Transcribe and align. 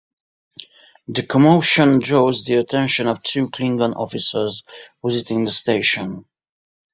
The 1.09 1.21
commotion 1.27 1.99
draws 1.99 2.43
the 2.43 2.55
attention 2.55 3.05
of 3.05 3.21
two 3.21 3.51
Klingon 3.51 3.95
officers 3.95 4.63
visiting 5.05 5.43
the 5.43 5.51
station. 5.51 6.25